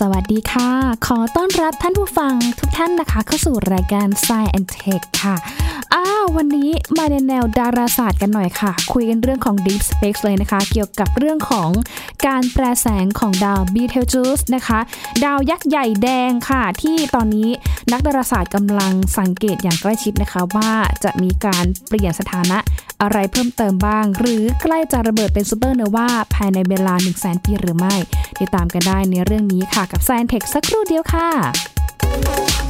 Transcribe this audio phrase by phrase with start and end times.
[0.00, 0.70] สวัสดีค่ะ
[1.06, 5.36] ขอต้อนรับท่านผู้ฟังทุกท่านนะคะ เข้าสู่รายการ Science and Tech ค่ะ
[5.94, 11.70] อ้าววันนี้มาในแนวดาราศาสตร์กันหน่อยค่ะ คุยกันเรื่องของ Deep Space เลยนะคะ เกี่ยวกับเรื่องของ
[12.26, 14.78] การแปรแสงของดาว Betelgeuse นะคะ
[15.24, 17.48] ดาวยักษ์ใหญ่แดงค่ะ ที่ตอนนี้
[17.92, 20.70] นักดาราศาสตร์กำลังสังเกตอย่างใกล้ชิดนะคะ ว่า
[21.04, 22.58] จะมีการเปลี่ยนสถานะ
[23.02, 27.94] อะไรเพิ่มเติมบ้าง หรือใกล้จะระเบิดเป็นซูเปอร์โนวาภายในเวลา 1 0 0 0 0แสนปีหรือไม่
[28.40, 32.65] ติดตามกันได้ในเรื่องนี้ค่ะกับ Science Tech สักครู่เดียวค่ะ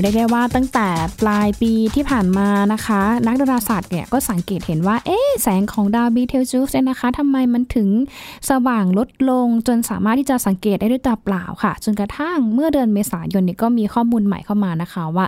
[0.00, 0.88] เรียกได้ว่าตั้งแต่
[1.20, 7.88] ปลายปีที่ผ่านมานะคะ นักดาราศาสตร์เนี่ยก็สังเกตเห็นว่า เอ๊แสงของดาวบีเทลจูสเนี่ยนะคะทำไมมันถึง
[8.50, 15.26] สว่างลดลงจนสามารถที่จะสังเกตได้ด้วยตาเปล่าค่ะ จนกระทั่งเมื่อเดือนเมษายนเนี่ยก็มีข้อมูลใหม่เข้ามานะคะว่า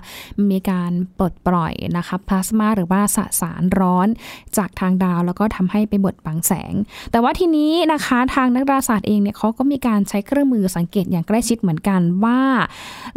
[0.51, 4.09] มีการปลดปล่อยนะคะพลาสมาหรือว่าสสารร้อน
[4.57, 6.75] จากทางดาว แล้วก็ทำให้ไปบดบังแสง
[7.11, 12.41] แต่ว่าทีนี้นะคะทางนักดาราศาสตร์เองเนี่ยเขาก็มีการใช้เครื่องมือสังเกตอย่างใกล้ชิดเหมือนกันว่า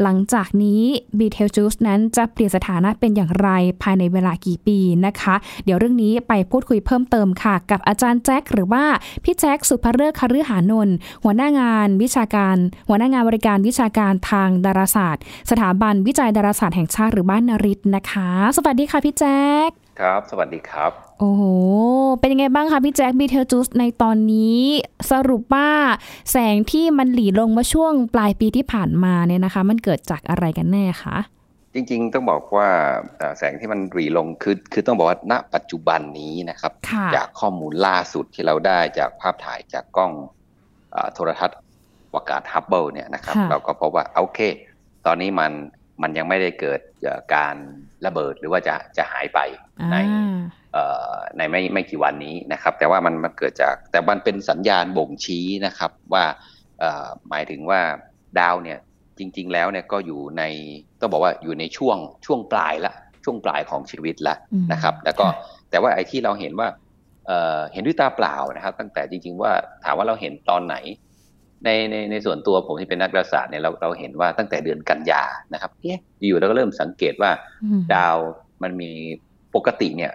[0.01, 0.83] หลังจากนี้
[1.19, 3.49] บีเทลจูสนั้นจะเปลี่ยนสถานะเป็นอย่างไร
[3.83, 8.83] ภายในเวลากี่ปีนะคะ เดี๋ยวเรื่องนี้ไปพูดคุยเพิ่มเติมค่ะ กับอาจารย์แจ็คหรือว่า
[9.23, 21.43] พี่แจ็คสุภเริศคฤหานนท์หัวหน้างานวิชาการ หัวหน้างานบริการวิชาการทางดาราศาสตร์ สถาบันวิจัยดาราศาสตร์แห่งชาติหรือบ้านนริตนะคะ สวัสดีค่ะพี่แจ็ค ครับ สวัสดีครับ โอ้โห
[22.19, 24.59] เป็นยังไงบ้างคะพี่แจ็คบีเทลจูสในตอนนี้
[25.11, 25.69] สรุปว่า
[26.31, 31.17] แสงที่มันหลีลงมาช่วงปลายปีที่ผ่านมาเนี่ยนะคะ มันเกิดจากอะไรกันแน่คะ
[31.73, 32.67] จริงๆ ต้องบอกว่า
[33.37, 36.71] แสงที่มันหรี่ลงคือคือต้องบอกว่าณปัจจุบันนี้นะครับ
[37.15, 40.11] จากข้อมูลล่าสุดที่เราได้จากภาพถ่ายจากกล้อง
[41.13, 41.59] โทรทรรศน์อ
[42.15, 44.39] วกาศฮับเบิลเนี่ยนะครับ เราก็พบว่าโอเค
[45.05, 45.51] ตอนนี้มัน
[46.01, 46.79] มันยังไม่ได้เกิด
[47.35, 47.55] การ
[48.05, 49.39] ระเบิดหรือว่าจะจะหายไป
[49.91, 49.95] ใน
[51.37, 56.25] ในไม่ไม่กี่วันนี้นะครับ แต่ว่ามันมันเกิดจากแต่มันเป็นสัญญาณบ่งชี้นะครับว่า
[57.29, 57.81] หมายถึงว่า
[58.39, 58.79] ดาวเนี่ย
[59.19, 60.43] จริง ๆ แล้วเนี่ยก็อยู่ใน
[60.99, 62.93] ต้องบอกว่าอยู่ในช่วงช่วงปลายละ
[63.23, 64.35] ช่วงปลายของชีวิตละ
[64.71, 65.25] นะครับ แล้วก็
[65.69, 66.67] แต่ว่าไอ้ที่เราเห็นว่า
[67.27, 69.51] เเห็นด้วยตาเปล่านะครับ ตั้งแต่จริง ๆ ว่า
[69.83, 70.75] ถามว่าเราเห็นตอนไหน
[71.65, 77.31] ในในในส่วนตัวผมที่เป็นนักดาราศาสตร์เนี่ยเราเราเห็นว่าตั้งแต่เดือนกันยานะครับเอ๊ะอยู่เราก็เริ่มสังเกตว่า
[77.93, 78.17] ดาว
[78.63, 78.91] มันมี
[79.55, 80.11] ปกติเนี่ย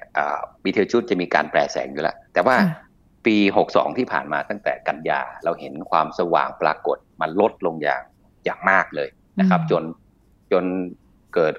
[0.65, 2.57] บีเทลชุดจะมีการแปรแสงอยู่แล้ว แต่ว่า
[3.27, 3.37] ปี
[3.69, 8.03] 62 ที่ผ่านมาตั้งแต่กันยา เราเห็นความสว่างปรากฏมันลดลงอย่าง
[8.45, 9.09] อย่างมากเลย
[9.41, 9.83] นะครับ จน
[10.53, 10.65] จน
[11.35, 11.55] เกิด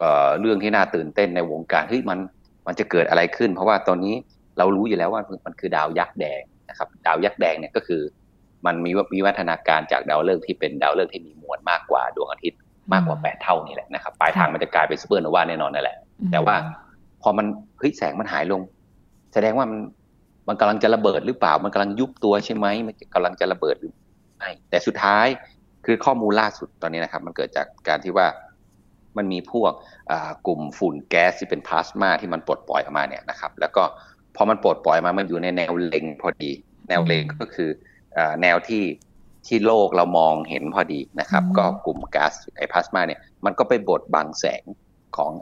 [0.00, 2.18] เเรื่องที่น่าตื่นเต้นในวงการเฮ้ยมัน
[2.66, 4.14] มันจะเกิดอะไรขึ้น เพราะว่าตอนนี้
[4.58, 8.02] เรารู้อยู่แล้วว่ามันคือดาวยักษ์แดงนะครับ ดาวยักษ์แดงเนี่ยก็คือ
[8.66, 12.58] มันมีวิวัฒนาการจากดาวฤกษ์ที่เป็นดาวฤกษ์ที่มีมวลมากกว่าดวงอาทิตย์
[12.92, 15.96] มากกว่าแปดเท่านี่แหละนะครับปลายทางมันจะกลายเป็นซูเปอร์โนวาแน่นอนนั่นแหละ
[16.32, 16.56] แต่ว่า
[17.22, 17.46] พอมัน
[17.78, 18.60] เฮ้ยแสงมันหายลง
[19.32, 19.80] แสดงว่ามัน
[20.48, 23.92] มันกำลังจะระเบิดหรือเปล่า มันกำลังยุบตัวใช่ไหมมันกำลังจะระเบิดหรือ
[24.36, 25.26] ไม่แต่สุดท้าย
[25.86, 28.26] คือข้อมูลล่าสุดตอนนี้นะครับ มันเกิดจากการที่ว่า
[29.16, 29.72] มันมีพวก
[30.46, 33.82] กลุ่มฝุ่นแก๊สที่เป็นพลาสมาที่มันปลดปล่อยออกมาเนี่ยนะครับ แล้วก็
[34.36, 36.50] พอมันปลดปล่อยมามันอยู่ในแนวเล็งพอดี
[36.88, 37.70] แนวเล็งก็คือ
[38.42, 38.84] แนวที่
[39.46, 44.62] ที่โลกเรามองเห็นพอดีนะครับ ก็กลุ่มก๊าซไอพลาสมาเนี่ยมันก็ไปบดบังแสง
[45.16, 45.32] ของ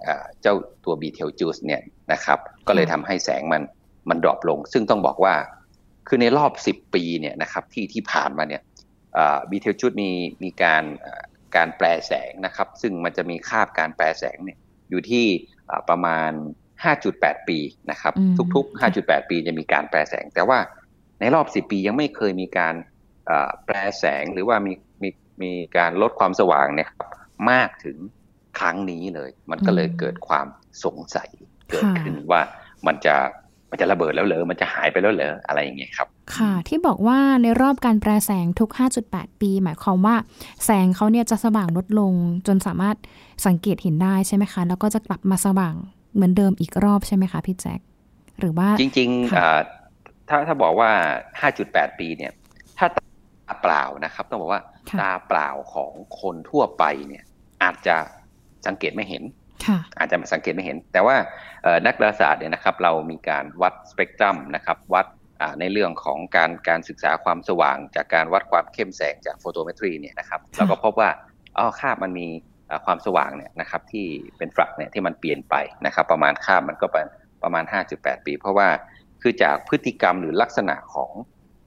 [0.42, 0.54] เจ้า
[0.84, 1.82] ตัวบีเทลจูสเนี่ย
[2.12, 3.62] นะครับ ก็เลยทำให้แสงมัน
[4.08, 5.34] มัน drop ลง ซึ่งต้องบอกว่า
[6.08, 8.62] คือในรอบสิบปีเนี่ยนะครับที่ที่ผ่านมาเนี่ย
[9.50, 10.10] บีเทลจูสมี
[10.44, 10.84] มีการ
[11.56, 14.58] การแปรแสงนะครับ ซึ่งมันจะมีคาบการแปรแสงเนี่ย
[14.90, 15.26] อยู่ที่
[15.88, 16.30] ประมาณ
[16.90, 17.58] 5.8 ปี
[17.90, 18.14] นะครับ
[18.54, 20.58] ทุกๆ 5.8 ปีจะมีการแปรแสง แต่ว่า
[21.20, 22.74] ในรอบ 10 ปียังไม่เคยมีการ
[23.64, 24.72] แปรแสงหรือว่ามี
[25.02, 25.08] มี
[25.42, 26.98] มีการลดความสว่างเนี่ยครับ
[27.50, 27.98] มากถึง
[28.58, 30.46] ครั้งนี้เลย มันก็เลยเกิดความ
[30.84, 31.30] สงสัย
[31.70, 32.42] เกิดขึ้นว่า
[32.86, 33.14] มันจะ
[33.70, 38.70] มันจะระเบิดแล้วเหรอ มันจะหายไปแล้วเหรอ อะไรอย่างเงี้ยครับ ค่ะ ที่บอกว่าในรอบการแปลแสงทุก
[39.04, 40.16] 5.8 ปี หมายความว่า
[40.64, 42.12] แสงเขาเนี่ยจะสว่างลดลง
[42.46, 42.96] จนสามารถ
[43.46, 45.74] สังเกตเห็นได้ใช่ไหมคะ แล้วก็จะกลับมาสว่าง
[46.14, 47.80] เหมือนเดิมอีกรอบใช่ไหมคะพี่แจ็ค
[48.40, 49.79] หรือว่าจริงๆ
[50.30, 50.90] ถ้าถ้าบอกว่า
[51.44, 52.32] 5.8 ปีเนี่ย
[52.78, 54.62] ถ้าตาเปล่านะครับ ต้องบอกว่า
[55.00, 57.24] ตาเปล่าของคนทั่วไปเนี่ย
[57.62, 57.96] อาจจะ
[58.66, 59.22] สังเกตไม่เห็น
[59.98, 61.16] อาจจะสังเกตไม่เห็น แต่ว่า
[61.86, 65.06] นักดาราศาสตร์เนี่ยนะครับ เรามีการวัดสเปกตรัมนะครับ วัด
[65.60, 71.10] ในเรื่องของการการศึกษาความสว่าง จากการวัดความเข้มแสงจากโฟโตเมตรีเนี่ยนะครับเราก็พบว่า
[71.58, 72.26] อ๋อค่ามันมี
[72.86, 74.06] ความสว่างเนี่ยนะครับที่
[74.38, 75.54] เป็นฟลักเนี่ยที่มันเปลี่ยนไป
[75.86, 77.06] นะครับ ประมาณค่ามันก็เป็น
[77.42, 78.68] ประมาณ 5.8 ปี เพราะว่า
[79.22, 81.10] คือจากพฤติกรรมหรือลักษณะของ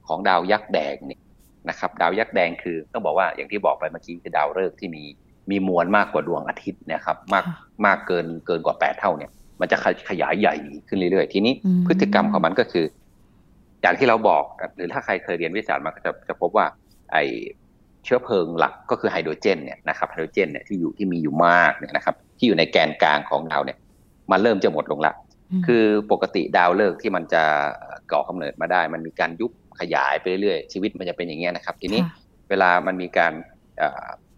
[0.07, 1.21] ของดาวยักษ์แดงเนี่ย
[1.69, 5.03] นะครับ ดาวยักษ์แดงคือต้องบอกว่าอย่างที่บอกไปเมื่อกี้คือดาวฤกษ์ที่มี
[5.51, 7.45] มีมวลมากกว่าดวงอาทิตย์นะครับ มาก
[7.85, 9.77] มากเกินเกินกว่าแปดเท่าเนี่ย มันจะ
[10.09, 10.55] ขยายใหญ่
[10.87, 11.53] ขึ้นเรื่อยๆ ทีนี้
[11.87, 12.85] พฤติกรรมของมันก็คือ
[13.81, 14.43] อย่างที่เราบอก
[14.75, 16.65] หรือถ้าใครเคยเรียนวิทยาศาสตร์มาก็จะจะพบว่า
[17.11, 17.17] ไอ
[18.03, 23.77] เชื้อเพลิงหลักก็คือไฮโดรเจนเนี่ยนะครับไฮโดรเจนเนี่ยที่อยู่ที่มีอยู่มากเนี่ยนะครับ ที่อยู่ในแกนกลางของดาวเนี่ย
[24.31, 25.13] มันเริ่มจะหมดลงละ
[25.67, 27.43] คือปกติดาวฤกษ์ที่มันจะ
[28.11, 32.01] ก่อกำเนิดมาได้ มันมีการยุบขยายไปเรื่อยๆชีวิตมันจะเป็นอย่างเงี้ยนะครับ ทีนี้
[32.49, 33.33] เวลามันมีการ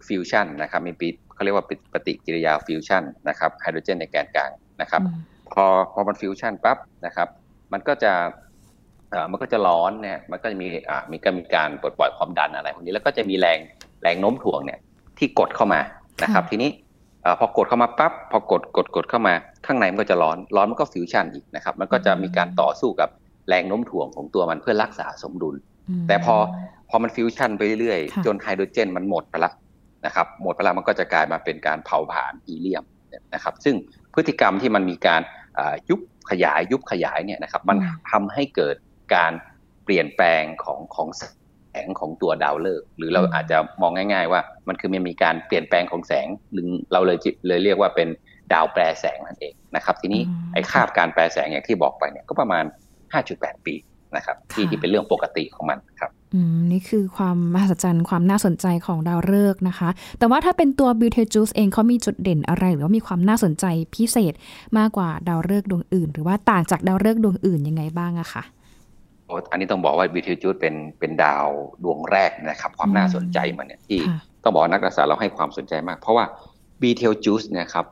[0.07, 4.51] ฟิวชั่นนะครับมีปีเขาเรียกว่าปฏิกิริยาฟิวชั่นนะครับไฮโดรเจนในแกนกลาง
[4.81, 5.01] นะครับ
[5.53, 7.27] พอพอมันฟิวชั่นปั๊บนะครับ
[7.73, 8.13] มันก็จะ
[9.31, 10.67] มันก็จะร้อนเนี่ยมันก็จะมี
[11.11, 13.59] มีก็มีการปลดปล่อยความดันอะไรพวกนี้แล้วก็จะมีแรง
[14.03, 14.79] แรงโน้มถ่วงเนี่ย
[15.17, 15.79] ที่กดเข้ามา
[16.23, 16.69] นะครับ ทีนี้
[17.39, 19.33] พอกดเข้ามาปั๊บพอกดกดกดเข้ามา
[19.65, 23.09] ข้างในมันก็จะร้อนร้อนมันก็ฟิวชั่นอีกนะครับ มันก็จะมีการต่อสู้กับ
[23.47, 25.55] แรงโน้มถ่วงของตัวมันเพื่อรักษาสมดุล
[26.07, 26.35] แต่พอ
[26.89, 29.51] พอมันฟิวชั่นไปเรื่อยๆ จนไฮโดรเจนมันหมดไปละ
[30.05, 32.83] นะครับหมดไปแล้วมันก็จะกลายมาเป็นการเผาผลาญฮีเลียม
[33.33, 33.75] นะครับซึ่ง
[34.13, 35.21] พฤติกรรมที่มันมีการ
[35.89, 35.99] ยุบ
[36.31, 37.77] ขยายยุบขยายเนี่ยนะครับมัน
[38.11, 38.75] ทำให้เกิด
[39.15, 39.31] การ
[39.83, 41.07] เปลี่ยนแปลงของของ
[41.75, 47.17] แสงของตัวดาวฤกษ์หรือเราอาจจะมองง่าย ๆ ว่ามันคือมันมีการเปลี่ยนแปลงของแสงหรือเราเลย
[47.47, 48.07] เลยเรียกว่าเป็น
[48.53, 50.21] ดาวแปรแสงนั่นเองนะครับทีนี้
[50.53, 52.63] ไอ้คาบการแปรแสงอย่างที่บอกไปเนี่ยก็ประมาณ
[53.15, 53.75] 5.8 ปี
[54.15, 59.89] นะครับที่ที่เป็นเรื่องปกติของมันครับอืมนี่คือความมหัศจรรย์ความน่าสนใจของดาวฤกษ์นะคะ
[60.19, 64.33] แต่ว่าถ้าเป็นตัวบิวเทจูสเองเขามีจุดเด่นอะไร หรือว่ามีความน่าสนใจพิเศษ
[64.77, 68.43] มากกว่าดาวฤกษ์ดวงอื่น หรือว่าต่างจากดาวฤกษ์ดวงอื่นยังไงบ้างอะคะ
[69.51, 71.47] อันนี้ต้องบอกว่าบีเทลจูสเป็นเป็นดาว
[71.83, 73.99] ดวงแรกนะครับ ความน่าสนใจมันเนี่ยที่
[74.43, 76.25] ต้องบอกนักดาราศาสตร์เราให้ความสนใจมาก เพราะว่า
[76.81, 77.85] บีเทลจูสเนี่ยครับ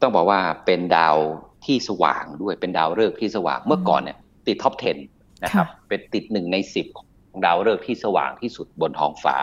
[0.00, 1.16] ต้องบอกว่าเป็นดาว
[1.64, 4.74] ที่สว่างด้วยเป็นดาวฤกษ์ที่สว่างเมื่อก่อนเนี่ยติด top
[5.08, 7.04] 10 นะครับ เป็นติดหนึ่งในสิบขอ
[7.36, 9.36] งดาวฤกษ์ที่สว่างที่สุดบนท้องฟ้า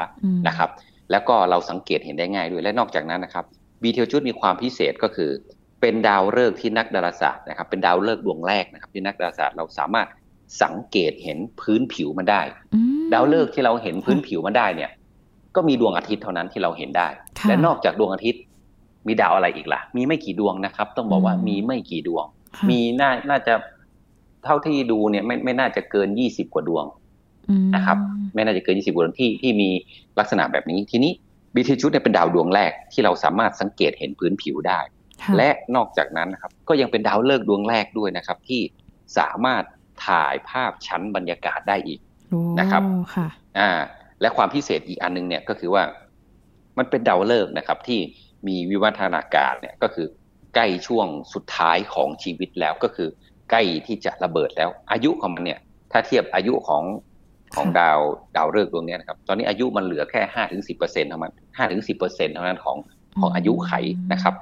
[0.47, 0.69] นะครับ
[1.11, 3.45] แล้วก็เราสังเกตเห็นได้ง่ายด้วยและนอกจากนั้นนะครับ
[3.83, 5.31] บีเทลจูสมีความพิเศษก็คือ
[5.81, 10.07] เป็นดาวฤกษ์ที่นักดาราศาสตร์นะครับ เป็นดาวฤกษ์ดวงแรกนะครับที่นักดาราศาสตร์เราสามารถ
[10.61, 12.41] สังเกตเห็นพื้นผิวมันได้
[13.13, 14.91] ดาวฤกษ์ที่เราเห็นพื้นผิวมันได้เนี่ย
[15.55, 17.07] ก็มีดวงอาทิตย์เท่านั้นที่เราเห็นได้
[17.47, 18.41] และนอกจากดวงอาทิตย์
[19.07, 22.25] มีดาวอะไรอีกล่ะ มีไม่กี่ดวงนะครับ ต้องบอกว่ามีไม่กี่ดวง
[22.69, 23.53] มีน่าน่าจะ
[24.45, 26.85] เท่าที่ดูเนี่ยไม่ไม่น่าจะเกินยี่สิบกว่าดวง
[27.75, 27.97] นะครับ
[28.33, 29.69] ไม่น่าจะเกินยี่สิบกว่าดวงที่ที่มี
[30.19, 31.11] ลักษณะแบบนี้ ทีนี้
[31.55, 34.79] บีทีชุดเนี่ยเป็นดาวดวงแรกที่เราสามารถสังเกตเห็นพื้นผิวได้
[35.37, 38.61] และนอกจากนั้นนะครับ ก็ยังเป็นดาวฤกษ์ดวงแรกด้วยนะครับ ที่
[39.17, 39.63] สามารถ
[40.05, 41.99] ถ่ายภาพชั้นบรรยากาศได้อีก
[42.59, 42.83] นะครับ
[43.15, 43.27] ค่ะ
[43.59, 43.69] อ่า
[44.21, 45.83] และความพิเศษอีกอันนึงเนี่ยก็คือว่า
[46.77, 47.99] มันเป็นดาวฤกษ์นะครับ ที่
[48.47, 50.07] มีวิวัฒนาการเนี่ยก็คือ
[50.55, 53.09] ใกล้ช่วงสุดท้ายของชีวิตแล้วก็คือ
[53.51, 55.59] ใกล้ที่จะระเบิดแล้ว อายุของมันเนี่ย
[55.91, 56.83] ถ้าเทียบอายุของ
[57.55, 57.99] ของดาว
[58.35, 62.77] ดาวฤกษ์ดวงนี้นะครับ ตอนนี้อายุมันเหลือแค่ห้าถึงสิบเปอร์เซ็นต์เท่านั้นห้าถึงสิบเปอร์เซ็นต์เท่านั้นของ
[63.21, 63.71] ของอายุไข
[64.13, 64.33] นะครับ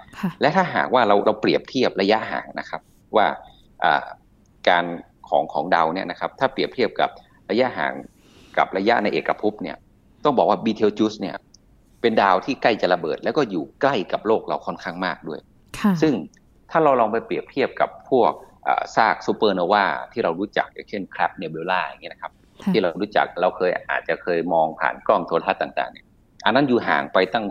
[0.41, 2.81] และถ้าหากว่าเราเราเปรียบเทียบระยะห่างนะครับ
[3.15, 3.27] ว่า
[4.69, 4.85] การ
[5.29, 7.09] ของของดาวเนี่ยนะครับถ้าเปรียบเทียบกับ
[7.49, 7.93] ระยะห่าง
[8.57, 9.77] กับระยะในเอกภพเนี่ย
[10.23, 11.35] ต้องบอกว่าบีเทลจูสเนี่ย
[12.01, 15.39] เป็นดาวที่ใกล้จะระเบิด แล้วก็อยู่ใกล้กับโลกเราค่อนข้างมากด้วย
[16.01, 16.13] ซึ่ง
[16.71, 18.31] ถ้าเราลองไปเปรียบเทียบกับพวก
[18.95, 22.31] ซากซูเปอร์โนวาที่เรารู้จักอย่างเช่น Crab Nebula อย่างเงี้ยนะครับ
[22.73, 26.05] ที่เรารู้จักเราเคยอาจจะเคยมองผ่านกล้องโทรทรรศน์ต่างๆเนี่ย
[26.45, 27.45] อันนั้นอยู่ห่างไปตั้ง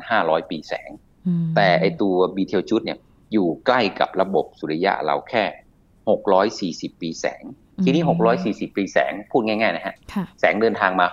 [0.00, 0.90] 6,500 ปีแสง
[1.56, 2.98] แต่ไอ้ตัวบีเทลจูสเนี่ย
[3.32, 5.44] อยู่ใกล้กับระบบสุริยะเราแค่
[6.10, 7.42] 640 ปีแสง
[7.84, 8.02] ทีนี้
[8.38, 9.94] 640 ปีแสงพูดง่าย ๆ นะฮะ
[10.40, 11.06] แสงเดินทางมา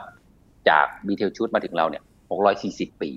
[0.70, 2.04] จากบีเทลจูสมาถึงเราเนี่ย
[2.52, 3.10] 640 ปี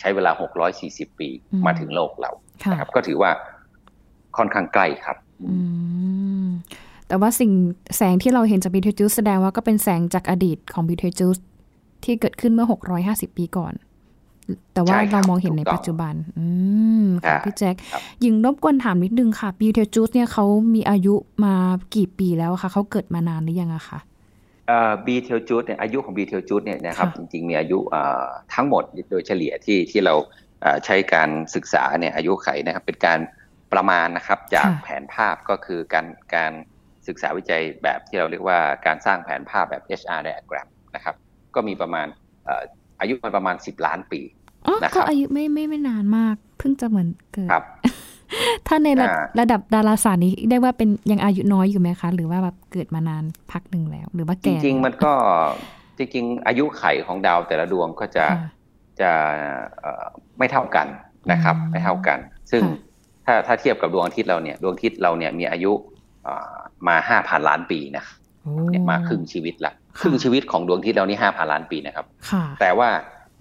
[0.00, 0.30] ใช้เวลา
[0.74, 1.28] 640 ปี
[1.66, 2.30] มาถึงโลกเรา
[2.70, 3.30] นะครับ ก็ถือว่า
[4.36, 5.16] ค่อนข้างใกล้ครับ
[7.08, 7.52] แต่ว่าสิ่ง
[7.96, 11.38] แสงที่เราเห็นจากบีเทลจูสแสดงว่าก็เป็นแสงจากอดีตของบีเทลจูส
[12.04, 12.66] ที่เกิดขึ้นเมื่อ
[13.02, 13.74] 650 ปีก่อน
[14.74, 16.46] แต่ว่าเรามองเห็นในปัจจุบัน อื
[17.04, 17.74] มค่ะพี่แจ็ค
[18.24, 21.14] ยิงรบกวนถามนิดนึงค่ะบีเทลจูสเนี่ยเขามีอายุ
[21.44, 21.54] มา
[21.94, 23.98] กี่ปีแล้วคะเขาเกิดมานานหรือยังอะคะ
[25.06, 27.78] บีเทลจูดเนี่ยอายุของบีเทลจูดเนี่ยนะครับจริงๆมีอายุ
[28.54, 30.14] ทั้งหมดโดยเฉลี่ยที่ที่เรา
[30.84, 33.18] ใช้การศึกษาเนี่ยอายุไขนะครับเป็นการ
[33.72, 36.52] ประมาณนะครับจากแผนภาพก็คือการการ
[37.08, 41.14] ศึกษาวิจัยแบบที่เราเรียกว่าการสร้างแผนภาพแบบ HR diagram นะครับ
[41.54, 42.06] ก็มีประมาณ
[43.00, 44.20] อายุมันประมาณสิบล้านปี
[44.66, 47.50] นะครับก็อายุไม่ไม่ไม่นานมาก เพิ่งจะเหมือนเกิด
[48.66, 49.06] ถ้าในระ
[49.40, 55.12] ระดับดาราศาสตร์นี้ได้ว่าเป็นยังอายุน้อยอยู่ไหมคะ หรือว่าแบบเกิดมานานพักหนึ่งแล้ว หรือว่าแก่จริง ๆ มันก็
[55.98, 58.26] จริงๆ อายุไขของดาวแต่ละดวงก็จะ
[59.00, 59.10] จะ
[60.38, 60.86] ไม่เท่ากัน
[61.32, 62.18] นะครับ ไม่เท่ากัน
[62.50, 62.62] ซึ่ง
[63.26, 65.72] ถ้าถ้าเทียบกับดวงอาทิตย์เราเนี่ยดวงอาทิตย์เราเนี่ยมีอายุ
[66.88, 68.04] มาห้าพันล้านปีนะ
[68.70, 72.06] เนี่ยมาครึ่งชีวิตละครึ่งชีวิตของดวงอาทิตย์เรานี่ห้าพันล้านปีนะครับ
[72.60, 72.88] แต่ว่า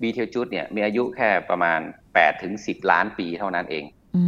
[0.01, 1.79] บีเทลจูดเนี่ยมีอายุแค่ประมาณ
[2.13, 3.83] แปดถึงสิบล้านปีเท่านั้นเอง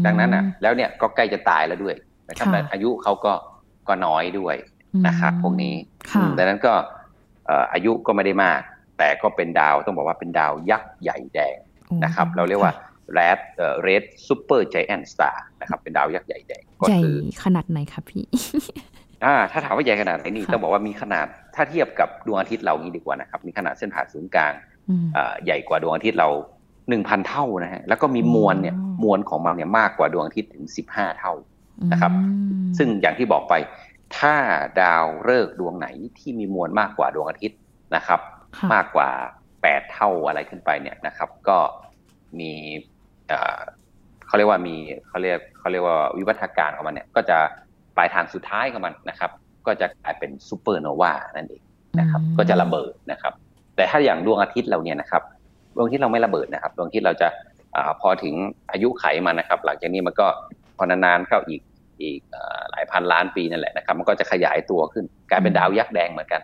[0.05, 1.95] ดังนั้นอะแล้วเนี่ยก็ใกล้จะตายแล้วด้วย
[2.29, 3.33] นะครับแต่อายุเขาก็
[3.87, 4.55] ก็น้อยด้วย
[5.07, 5.73] นะครับพวกนี้
[6.37, 6.73] ดังนั้นก็
[7.73, 8.61] อายุก็ไม่ได้มาก
[8.97, 11.57] แต่ก็เป็นดาวต้องบอกว่าเป็นดาวยักษ์ใหญ่แดง
[12.03, 12.73] นะครับ เราเรียกว่า
[13.17, 18.25] red เอ่อ red super giant star นะครับเป็นดาวยักษ์ใหญ่แดงก็คือขนาดไหนครับพี่
[19.25, 24.53] อ่าถ้าถามว่าใหญ่ขนาดไหนนี่ต้องบอกว่ามีขนาดถ้าเทียบกับดวงอาทิตย์เรานี้ดีกว่านะครับ มีขนาดเส้นผ่าศูนย์กลาง
[25.45, 26.29] ใหญ่กว่าดวงอาทิตย์เรา
[26.89, 31.33] หนึ่งพันเท่านะฮะแล้วก็มีมวลเนี่ยมวลของมันเนี่ยมากกว่าดวงอาทิตย์ถึงสิบห้าเท่า
[31.91, 32.11] นะครับ
[32.77, 33.53] ซึ่งอย่างที่บอกไป
[34.17, 34.35] ถ้า
[34.81, 35.87] ดาวฤกษ์ดวงไหน
[36.19, 37.59] ที่มีมวลมากกว่าดวงอาทิตย์
[37.95, 38.19] นะครับ
[38.73, 39.09] มากกว่า
[39.61, 41.57] แปดเท่าอะไรขึ้นไปเนี่ยนะครับ ก็
[42.39, 42.51] มี
[44.27, 44.75] เขาเรียกว่ามี
[45.07, 47.37] เขาเรียกเขาเรียกว่าวิวัฒนาการของมันเนี่ย ก็จะ
[47.95, 49.31] ปลายทางสุดท้ายของมันนะครับ
[49.67, 51.63] ก็จะกลายเป็นซูเปอร์โนวานั่นเอง
[51.99, 53.33] นะครับ ก็จะระเบิดนะครับ
[53.79, 55.23] แต่ถ้าอย่างดวงอาทิตย์เราเนี่ยนะครับ
[55.75, 57.27] ดวงอาทิตย์เราไม่ระเบิดนะครับดวงอาทิตย์เราจะ
[57.75, 58.35] อพอถึง
[58.71, 60.27] อายุไขมันนะครับ หลังจากนี้มันก็
[60.77, 61.61] พอนานๆเข้าอีก
[62.01, 62.19] อีก
[62.71, 66.41] หลายพันล้านปีนั่นแหละนะครับ มันก็จะขยายตัวขึ้นกลายเป็นดาวยักษ์แดงเหมือนกัน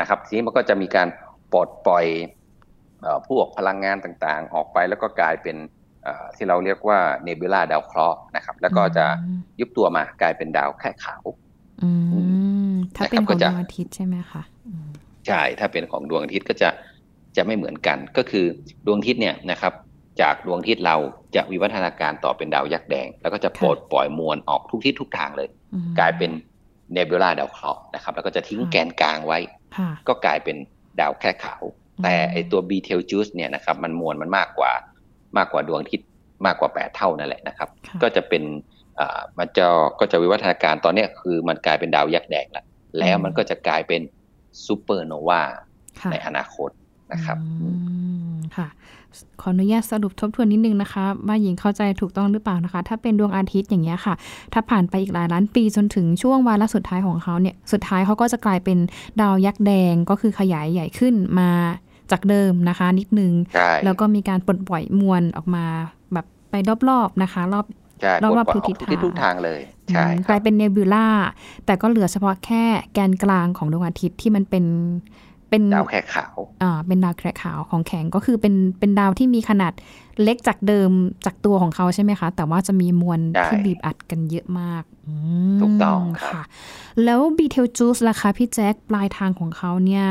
[0.00, 1.08] นะครับ ทีนี้มันก็จะมีการ
[1.52, 2.06] ปลดปล่อย
[3.28, 5.56] พวกพลังงานต่างๆ ออกไปแล้วก็กลายเป็น
[6.36, 9.04] ที่เราเรียกว่าเนบิลาดาวเคราะห์นะครับ แล้วก็จะ
[9.60, 11.24] ยุบตัวมากลายเป็นดาวแค่ขาว
[12.96, 14.42] ถ้าเป็นของดวงอาทิตย์ใช่ไหมคะ
[15.26, 16.68] ใช่ถ้าเป็นของดวงอาทิตย์ก็จะ
[17.36, 18.46] จะไม่เหมือนกัน ก็คือ
[18.86, 19.72] ดวงอาทิตย์เนี่ยนะครับ
[20.20, 20.96] จากดวงอาทิตย์เรา
[21.36, 25.48] จะวิวัฒนาการต่อเป็นดาวยักษ์แดง แล้วก็จะปลดปล่อยมวลออกทุกทิศทุกทางเลย
[25.98, 26.30] กลายเป็น
[26.92, 29.38] เนบิวลาดาวเคราะห์นะครับ แล้วก็จะทิ้งแกนกลางไว้
[30.08, 30.56] ก็กลายเป็น
[31.00, 31.62] ดาวแคระขาว
[32.02, 34.72] แต่ไอ้ตัวบีเทลจูสเนี่ยนะครับบ มันมวลมันมากกว่า
[35.36, 36.08] มากกว่าดวงอาทิตย์
[36.46, 37.68] มากกว่าแปดเท่านั่นแหละนะครับ
[38.02, 38.42] ก็จะเป็น
[39.00, 39.66] อ่ามันจะ
[40.00, 42.64] ก็จะวิวัฒนาการตอนนี้คือมันกลายเป็นดาวยักษ์แดงแล้ว
[42.98, 44.00] แล้วมันก็จะกลายเป็น
[44.66, 45.42] ซูเปอร์โนวา
[46.10, 46.70] ในอนาคต
[47.12, 48.68] นะครัค่ะ
[49.40, 54.14] ขออนุญาตสรุปทบทวนนิดนึงนะคะ ว่าหญิงเข้าใจถูกต้องหรือเปล่านะคะ ถ้าเป็นดวงอาทิตย์อย่างเงี้ยค่ะ
[54.52, 58.78] ถ้าผ่านไปอีกหลายล้านปีจนถึงช่วงวาระสุดท้ายของเขาเนี่ย สุดท้ายเขาก็จะกลายเป็น
[59.20, 61.50] ดาวยักษ์แดงก็คือขยายใหญ่ขึ้นมา
[62.10, 63.32] จากเดิมนะคะ นิดนึง
[63.84, 65.64] แล้วก็มีการปลดปล่อยมวลออกมา
[66.12, 66.54] แบบไป
[66.88, 67.66] รอบๆนะคะ รอบ
[68.24, 71.06] รอบๆทุกทิศทางทุกทางเลยใช่กลายเป็นเนบิวล่า
[71.66, 72.64] แต่ก็เหลือเฉพาะแค่
[72.94, 74.64] แกนกลางของดวงอาทิตย์ที่มันเป็น
[75.50, 79.72] เป็นดาวแขกขาวอ่าเป็นดาวแขกขาวของแข็งก็คือเป็นเป็นดาวที่มีขนาด
[80.22, 80.90] เล็กจากเดิม
[81.26, 84.82] จากตัวของเขาใช่ไหมคะ แต่ว่าจะมีมวลที่บีบอัดกันเยอะมาก
[85.60, 86.42] ถูกต้องค่ะ
[87.04, 90.06] แล้วบีเทลจูสล่ะคะพี่แจ็คปลายทางของเขาเนี่ย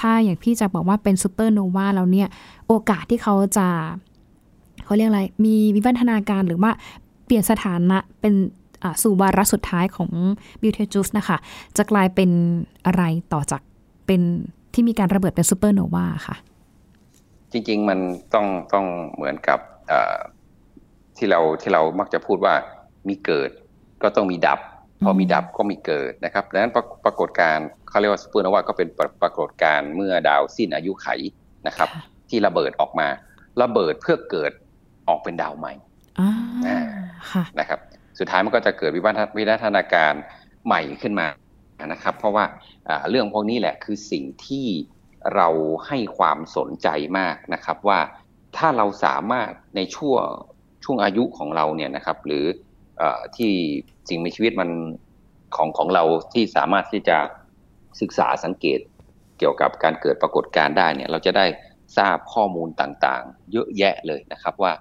[0.00, 2.28] ถ้าอย่างพี่จะบอกว่าเป็นซูเปอร์โนวาแล้วเนี่ย
[2.68, 3.68] โอกาสที่เขาจะ
[4.84, 6.70] เขาเรียกอะไร มีวิวัฒนาการหรือว่า
[7.26, 8.34] เปลี่ยนสถานะเป็น
[9.02, 10.10] สู่วาระสุดท้ายของ
[10.60, 11.36] บีเทลจูสนะคะ
[11.76, 12.30] จะกลายเป็น
[12.86, 13.02] อะไร
[13.32, 13.62] ต่อจาก
[14.06, 14.20] เป็น
[14.74, 16.36] ที่มีการระเบิดเป็นซูเปอร์โนวาค่ะ
[17.52, 17.98] จริง ๆ มัน
[18.34, 19.60] ต้องต้องเหมือนกับ
[21.16, 22.54] ที่เราที่เรามักจะพูดว่า
[23.08, 23.50] มีเกิด
[24.02, 24.60] ก็ต้องมีดับ
[25.04, 26.72] พอมีดับก็มีเกิดนะครับดังนั้น
[27.04, 28.88] ปรากฏการณ์เขาเรียกว่าซูเปอร์โนวาก็เป็น
[29.22, 31.08] ปรากฏการณ์เมื่อดาวสิ้นอายุไข
[31.66, 31.88] นะครับ
[32.30, 33.08] ที่ระเบิดออกมา
[33.62, 34.52] ระเบิดเพื่อเกิด
[35.08, 35.72] ออกเป็นดาวใหม่
[37.60, 37.80] นะครับ
[38.18, 40.12] สุดท้ายมันก็จะเกิดวิวัฒนาการ
[40.66, 41.28] ใหม่ขึ้นมา
[41.92, 42.44] นะครับ เพราะว่า
[43.10, 44.66] เรื่องพวกนี้แหละคือสิ่งที่
[45.34, 45.48] เรา
[45.86, 48.00] ให้ความสนใจมากนะครับว่า
[48.56, 50.22] ถ้าเราสามารถในช่วง
[50.84, 52.44] ช่วงอายุของเราเนี่ยนะครับ หรือ
[53.00, 53.02] อ
[53.36, 53.52] ที่
[54.08, 54.70] สิ่งมีชีวิตมัน
[55.56, 56.04] ของของเรา
[56.34, 57.18] ที่สามารถที่จะ
[58.00, 58.80] ศึกษาสังเกต
[59.38, 61.46] เกี่ยวกับการเกิดปรากฏการณ์ได้เนี่ย เราจะได้
[61.96, 64.72] ทราบข้อมูลต่างๆ เยอะแยะเลยนะครับว่า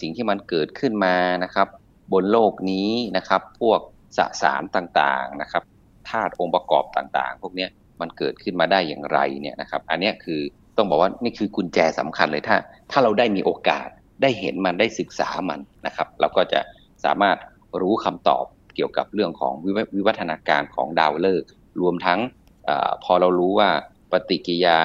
[0.00, 1.68] สิ่งที่มันเกิดขึ้นมานะครับ
[2.12, 3.80] บนโลกนี้นะครับ พวก
[4.18, 5.62] สสารต่างๆนะครับ
[6.08, 7.66] ธาตุองค์ประกอบต่างๆ พวกนี้
[8.00, 10.40] มันเกิดขึ้นมาได้อย่างไรเนี่ยนะครับ อันนี้คือ
[10.76, 12.56] ต้องบอกว่านี่คือกุญแจสำคัญเลยถ้า
[12.90, 13.88] ถ้าเราได้มีโอกาส
[14.22, 16.60] ได้เห็นมันได้ศึกษามันนะครับ เราก็จะ
[17.04, 17.36] สามารถ
[17.80, 18.44] รู้คำตอบ
[18.74, 19.52] เกี่ยวกับเรื่องของ
[19.96, 21.48] วิวัฒนาการของดาวฤกษ์
[21.80, 22.20] รวมทั้ง
[22.68, 22.70] อ
[23.04, 23.70] พอเรารู้ว่า
[24.12, 24.78] ปฏิกิยา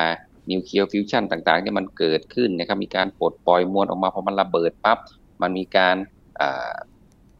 [0.51, 4.97] นิวเคลียร์ฟิวชันต่างๆที่มันเกิดขึ้นนะครับมีการปลดปล่อยมวลออกมาพอมันระเบิดปั๊บ
[5.41, 5.95] มันมีการ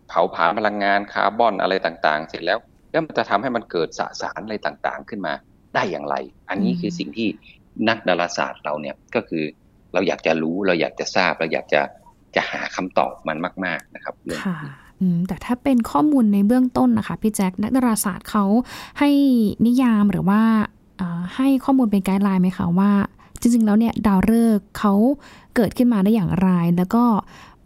[0.07, 2.59] เผาผลาญพลังงานคาร์บอนอะไรต่างๆ เสร็จแล้ว
[2.91, 5.33] แล้วมันจะทำให้มันเกิดสสารอะไรต่างๆ ขึ้นมา
[5.75, 6.15] ได้อย่างไร
[6.49, 7.27] อันนี้คือสิ่งที่
[7.87, 9.43] นักดาราศาสตร์เราเนี่ยก็คือ
[9.93, 11.81] เราอยากจะรู้เราอยากจะทราบเราอยากจะ
[12.35, 14.13] จะหาคำตอบมันมาก ๆนะครับ
[14.45, 14.57] ค่ะ
[15.27, 18.45] แต่ถ้าเป็นข้อมูลในเบื้องต้นนะคะพี่แจ็คนักดาราศาสตร์เขา
[18.99, 19.09] ให้
[19.65, 20.41] นิยามหรือว่า
[21.35, 22.91] ให้ข้อมูลเป็นไกด์ไลน์ไหมคะว่า
[23.39, 24.93] จริงๆ แล้วเนี่ยดาวฤกษ์เขา
[25.55, 27.03] เกิดขึ้นมาได้อย่างไร แล้วก็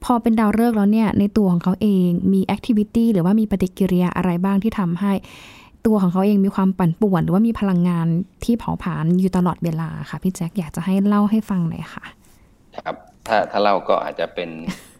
[0.03, 5.13] พอเป็นดาวฤกษ์แล้วเนี่ยในตัวของเขาเองมีแอคทิวิตี้หรือว่ามีปฏิกิริยาอะไรบ้างที่ทำให้
[5.85, 8.07] ตัวของเขาเองมีความปั่นป่วน หรือว่ามีพลังงาน
[8.43, 12.03] ที่เผาผลาญอยู่ตลอดเวลาค่ะพี่แจ็คอยากจะให้เล่าให้ฟังหน่อยค่ะ
[12.85, 12.95] ครับ
[13.27, 14.49] ถ้าถ้าเล่าก็อาจจะเป็น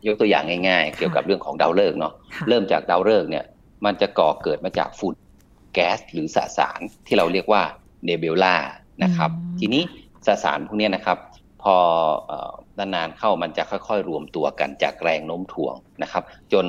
[0.08, 2.14] ยกตัวอย่างง่ายๆ เกี่ยวกับเรื่องของดาวฤกษ์เนาะ
[2.50, 3.46] เริ่มจากดาวฤกษ์เนี่ย
[3.86, 5.16] มันจะก่อเกิดมาจากฝุ่น
[5.74, 7.64] แก๊สหรือสสารที่เราเรียกว่า
[8.06, 8.56] เนบิวลา
[9.04, 9.84] นะครับ ทีนี้
[10.26, 11.18] สสารพวกนี้นะครับ
[11.64, 11.76] พอ
[12.78, 16.66] นานๆเข้ามันจะค่อยๆ รวมตัวกันจากแรงโน้มถ่วงนะครับ จน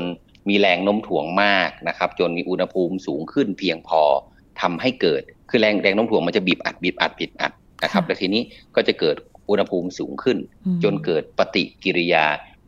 [0.49, 4.03] มีแรงโน้มถ่วงมากนะครับ จนมีอุณหภูมิสูงขึ้นเพียงพอ
[4.61, 7.53] ทำให้เกิด คือแรงแรงโน้มถ่วงมันจะบีบอัดบีบอัดบีบอัด
[7.85, 8.43] นะครับ แล้วทีนี้
[8.76, 9.17] ก็จะเกิด
[9.50, 10.38] อุณหภูมิสูงขึ้น
[10.85, 12.25] จนเกิดปฏิกิริยา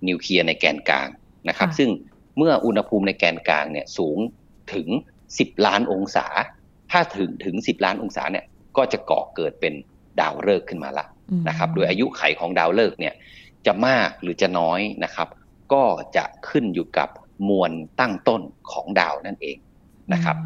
[0.09, 1.09] นิวเคลียร์ในแกนกลาง
[1.49, 1.91] นะครับ ซึ่ง
[2.37, 4.19] เมื่ออุณหภูมิในแกนกลางเนี่ยสูง
[4.75, 4.89] ถึง
[5.29, 6.27] 10 ล้านองศา
[6.91, 8.45] ถ้าถึงถึง 10 ล้านองศาเนี่ย
[8.77, 9.75] ก็จะก่อเกิดเป็น
[10.21, 11.07] ดาวฤกษ์ขึ้นมาละ
[11.49, 13.15] นะครับ โดยอายุไขของดาวฤกษ์เนี่ย
[13.67, 15.29] จะมากหรือจะน้อยนะครับ
[15.73, 15.83] ก็
[16.17, 17.09] จะขึ้นอยู่กับ
[17.49, 18.43] มวลตั้งต้น
[18.73, 19.57] ของดาวนั่นเอง
[20.13, 20.37] นะครับ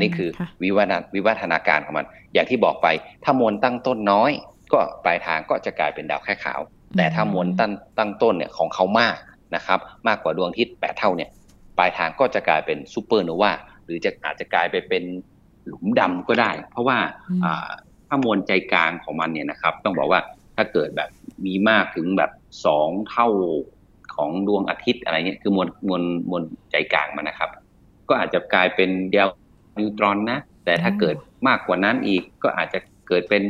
[0.00, 0.30] นี่คือ
[0.62, 2.86] วิวัฒนาวิวัฒนาการของมัน อย่างที่บอกไป
[3.24, 4.30] ถ้ามวลตั้งต้นน้อย
[4.72, 6.60] ก็ปลายทางก็จะกลายเป็นดาวแค่ขาว
[6.96, 9.16] แต่ถ้ามวลตั้งตั้งต้นเนี่ยของเขามาก
[9.56, 11.30] นะครับ มากกว่าดวงอาทิตย์แปดเท่าเนี่ย
[11.78, 13.52] ปลายทางก็จะกลายเป็นซูเปอร์โนวา
[13.84, 15.02] หรือจะอาจจะกลายไปเป็น
[15.66, 16.98] หลุมดำก็ได้ เพราะว่า
[18.08, 20.20] ถ้ามวลใจกลางของมันเนี่ยนะครับ ต้องบอกว่า
[20.56, 21.10] ถ้าเกิดแบบ
[21.46, 22.30] มีมากถึงแบบ
[22.66, 23.28] สองเท่า
[24.14, 27.50] ของดวงอาทิตย์อะไรเงี้ยคือมวลมวลมวลใจกลางมันนะครับ
[28.08, 29.28] ก็อาจจะกลายเป็นเดล
[29.78, 31.16] นิวตรอนนะ แต่ถ้าเกิด
[31.48, 33.42] มากกว่านั้นอีกก็อาจจะเกิดเป็น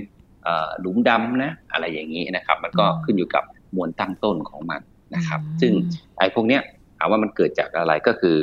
[0.80, 3.44] หลุมดำนะ อะไรอย่างนี้นะครับ มันก็ขึ้นอยู่กับ
[3.76, 4.80] มวลตั้งต้นของมัน
[5.14, 5.72] นะครับ ซึ่ง
[6.18, 6.62] ไอ้พวกเนี้ย
[6.98, 8.36] ถามว่ามันเกิดจากอะไรก็คือ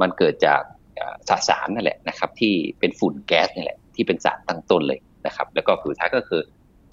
[0.00, 0.60] มันเกิดจาก
[1.28, 6.42] สสารนั่นแหละนะครับ ที่เป็นฝุ่นแก๊สนี่แหละที่เป็นสารตั้งต้นเลยนะครับ แล้วก็สุดท้ายก็คือ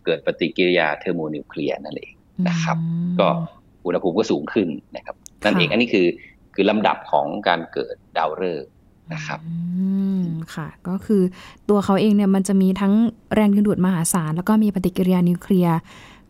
[0.06, 2.13] เกิดปฏิกิริยาเทอร์โมนิวเคลียร์นั่นเอง
[2.48, 2.77] นะครับ
[3.20, 3.27] ก็
[3.86, 5.15] อุณหภูมิก็สูงขึ้นนะครับ
[5.46, 6.08] นั่นเองอันนี้คือ
[6.56, 8.72] คือลำดับของการเกิดดาวฤกษ์
[9.13, 9.39] นะครับ
[10.56, 11.22] ค่ะ ก็คือ
[11.70, 12.94] ตัวเขาเองเนี่ยมันจะมีทั้ง
[13.36, 15.78] แรงดึงดูดมหาศาล แล้วก็มีปฏิกิริยานิวเคลียร์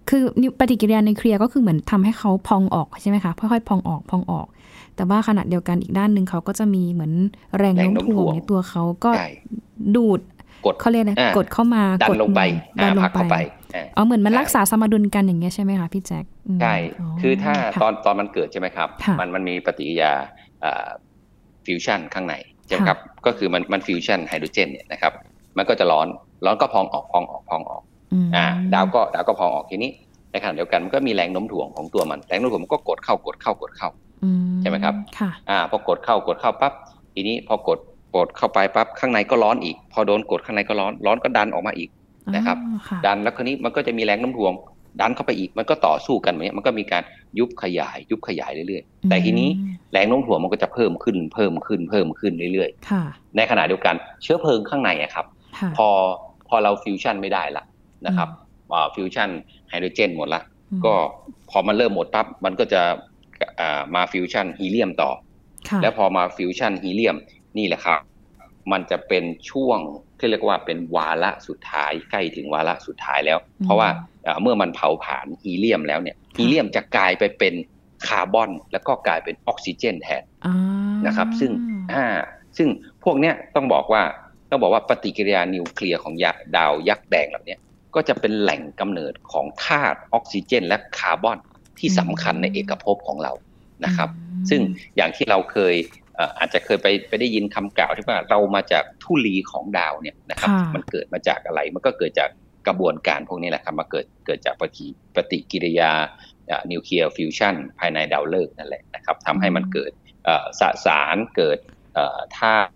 [0.10, 0.24] คือ
[0.60, 4.48] ปฏิกิริยานิวเคลียร์ก็คือเหมือนทำให้เขาพองออกใช่ไหมคะค่อยๆพองออกพองออก
[4.95, 7.13] แต่ว่าขณะเดียวกันอีกด้านหนึ่งเขาก็จะมีเหมือน
[7.58, 9.12] แรงโน้มถ่วงในตัวเขาก็
[9.95, 10.19] ดูด
[10.65, 12.41] กดเขาเรียกนะกดเข้ามาดันลงไป
[12.84, 13.38] ดันลงไป
[13.95, 16.26] อ๋อเหมือนมันรักษาสมดุลกันอย่างเงี้ยใช่ไหมคะพี่แจ็ค
[16.62, 16.76] ใช่
[17.22, 20.12] คือถ้าตอนตอนมันเกิดใช่ไหมครับ มันมันมีปฏิกิริยา
[21.65, 22.36] ฟิวชั่นข้างใน
[22.67, 25.13] ใช่ไหมครับก็คือมันมันฟิวชั่นไฮโดรเจนเนี่ยนะครับ
[25.58, 26.08] มันก็จะร้อน
[26.45, 27.84] ร้อนก็พองออกพองออกพองออก
[28.36, 29.89] อ่าดาวก็ดาวก็พองออกทีนี้
[30.32, 33.89] ในขณะเดียวกันมันก็มีแรงโน้มถ่วงของตัวมัน แรงโน้มถ่วงมันก็กดเข้ากดเข้ากดเข้า
[34.62, 36.74] ใช่ไหมครับค่ะอ่าพอกดเข้ากดเข้าปั๊บ
[37.13, 37.80] ทีนี้พอกด
[38.15, 41.89] กดเข้าไปปั๊บข้างในก็ร้อนอีก พอโดนกดข้างในก็ร้อนร้อนก็ดันออกมาอีก
[42.36, 42.58] นะครับ
[43.06, 44.54] ดันแล้วคราวนี้มันก็จะมีแรงโน้มถ่วง
[45.02, 47.04] ดันเข้าไปอีกมันก็ต่อสู้กันแบบนี้มันก็มีการ
[47.39, 49.50] ยุบขยาย ยุบขยายเรื่อยๆแต่ทีนี้
[49.91, 55.26] แรงโน้มถ่วงมันก็จะเพิ่มขึ้นเพิ่มขึ้นเพิ่มขึ้นเรื่อยๆในขณะเดียวกันเชื้อเพลิงข้างในอะครับ
[55.78, 55.88] พอ
[56.48, 57.63] พอเราฟิวชั่นไม่ได้ละ
[58.08, 58.30] นะครับ
[58.96, 59.30] ฟิวชั่น
[59.70, 60.42] ไฮโดรเจนหมดละ
[60.86, 60.96] ก็
[61.50, 62.82] พอมันเริ่มหมดปั๊บมันก็จะ
[63.96, 65.12] มาฟิวชั่นฮีเลียมต่อ
[65.82, 67.18] แล้วพอมาฟิวชั่นฮีเลียม
[67.58, 68.00] นี่แหละครับ
[68.72, 69.80] มันจะเป็นช่วง
[70.18, 73.90] ที่เรียกว่าเป็นวาระสุดท้ายใกล้ถึงวาระสุดท้ายแล้ว เพราะว่า
[74.42, 77.54] เมื่อมันเผาผลาญฮีเลียมแล้วเนี่ยฮีเลียมจะกลายไปเป็น
[78.08, 80.24] คาร์บอน แล้วก็กลายเป็นออกซิเจนแทน
[81.08, 81.52] นะครับ ซึ่ง
[81.94, 82.06] อ่า
[82.58, 82.68] ซึ่ง
[83.04, 84.04] พวกเนี้ยต้องบอกว่า
[84.50, 87.58] ต้องบอกว่าปฏิกิริยานิวเคลียร์ของยักษ์ดาวยักษ์แดงเหล่านี้
[87.95, 91.39] ก็จะเป็นแหล่งกำเนิดของธาตุออกซิเจน และคาร์บอน
[91.80, 93.34] ที่สำคัญในเอกภพของเรา
[93.86, 94.10] นะครับ
[94.49, 94.62] ซึ่ง
[94.97, 95.75] อย่างที่เราเคย
[96.39, 102.30] อาจจะเคยไปไปได้ยินคำกล่าวที่ว่าเรามาจากทุลีของดาวเนี่ยนะครับมันเกิดมาจากอะไรมันก็เกิดจาก
[102.67, 105.91] กระบวนการพวกนี้แหละครับมาเกิดเกิดจากปฏิปฏิกิริยา
[106.71, 109.91] นิวเคลียร์ฟิวชันภายในดาวฤกษ์นั่นแหละนะครับทำให้มันเกิด
[110.60, 111.60] สสารเกิด
[112.38, 112.71] ธาตุ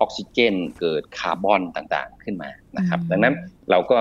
[0.00, 3.34] ออกซิเจน เกิดคาร์บอนต่างๆขึ้นมานะครับ ดังนั้น
[3.70, 3.98] เราก็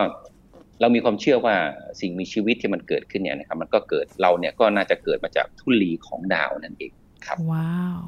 [0.81, 1.55] เรามีความเชื่อว่า
[1.99, 6.91] สิ่งมีชีวิตที่มันเกิดขึ้นเนี่ยนะครับมันก็เกิดเราเนี่ยก็น่าจะเกิดมาจากทุลีของดาวนั่นเอง
[7.25, 8.01] ครับ ว้าว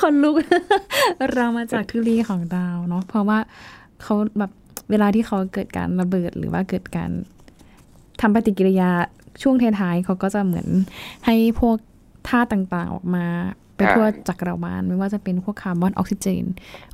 [0.00, 0.36] ขนลุก
[1.34, 3.38] เรามาจากทุลีของดาวเนาะเพราะว่า
[4.02, 4.52] เขาแบบ
[4.90, 7.10] เวลาที่เขาเกิดการระเบิดหรือว่าเกิดการ
[8.20, 8.90] ทำปฏิกิริยา
[9.42, 10.66] ช่วงท้ายๆเขาก็จะเหมือน
[11.26, 11.76] ให้พวก
[12.28, 13.26] ธาตุต่างๆออกมา
[13.76, 16.44] ไปทั่วจักรวาลไม่ว่าจะเป็นพวกคาร์บอนออกซิเจน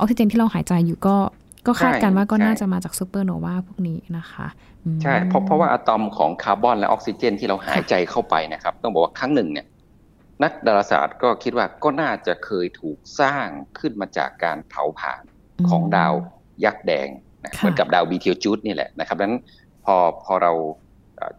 [0.00, 1.16] ออกซิเจนที่เราหายใจอยู่ก็
[1.66, 4.46] ก็คาดการว่าก็น่าจะมาจากซูเปอร์โนวาพวกนี้นะคะ
[5.02, 9.66] ใช่เพราะเพราะว่าอะตอมของคาร์บอนและออกซิเจน ที่เราหายใจเข้าไปนะครับ ต้องบอกว่าครั้งหนึ่งเนี่ย
[10.42, 13.48] นักดาราศาสตร์ก็คิดว่าก็น่าจะเคยถูกสร้าง
[13.78, 15.22] ขึ้นมาจากการเผาผลาญ
[15.68, 16.14] ของดาว
[16.64, 17.08] ยักษ์แดง
[17.56, 19.42] เหมือนกับดาวบีเทลจูดนี่แหละนะครับดังนั้น
[19.84, 20.52] พอพอเรา